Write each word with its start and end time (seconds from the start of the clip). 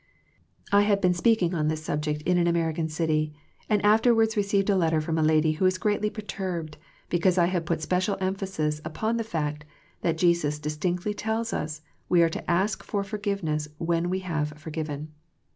I 0.71 0.81
had 0.81 0.99
been 0.99 1.13
speaking 1.13 1.53
on 1.53 1.67
this 1.67 1.83
subject 1.83 2.23
in 2.23 2.39
an 2.39 2.47
American 2.47 2.89
city, 2.89 3.35
and 3.69 3.85
afterwards 3.85 4.35
received 4.35 4.67
a 4.71 4.75
letter 4.75 4.99
from 4.99 5.19
a 5.19 5.21
lady 5.21 5.51
who 5.51 5.65
was 5.65 5.77
greatly 5.77 6.09
perturbed 6.09 6.77
because 7.09 7.37
I 7.37 7.45
had 7.45 7.67
put 7.67 7.83
special 7.83 8.17
emphasis 8.19 8.81
upon 8.83 9.17
the 9.17 9.23
fact 9.23 9.63
that 10.01 10.17
Jesus 10.17 10.57
distinctly 10.57 11.13
tells 11.13 11.53
us 11.53 11.83
we 12.09 12.23
are 12.23 12.29
to 12.29 12.49
ask 12.49 12.81
for 12.83 13.03
forgiveness 13.03 13.67
when 13.77 14.09
we 14.09 14.21
have 14.21 14.53
forgiven. 14.57 15.13